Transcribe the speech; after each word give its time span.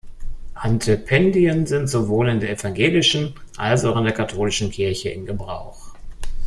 Antependien 0.55 1.67
sind 1.67 1.85
sowohl 1.85 2.29
in 2.29 2.39
der 2.39 2.49
evangelischen 2.49 3.35
als 3.55 3.85
auch 3.85 3.95
in 3.97 4.03
der 4.05 4.13
katholischen 4.15 4.71
Kirche 4.71 5.09
in 5.09 5.27
Gebrauch. 5.27 5.93